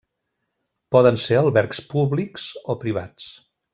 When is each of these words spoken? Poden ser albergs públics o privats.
Poden 0.95 1.19
ser 1.23 1.37
albergs 1.41 1.81
públics 1.91 2.47
o 2.75 2.77
privats. 2.85 3.29